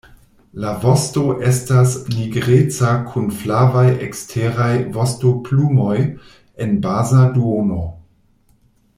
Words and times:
La 0.61 0.69
vosto 0.83 1.23
estas 1.49 1.91
nigreca 2.13 2.93
kun 3.11 3.27
flavaj 3.41 3.83
eksteraj 4.07 4.69
vostoplumoj 4.97 5.97
en 6.67 6.73
baza 6.87 7.23
duono. 7.37 7.83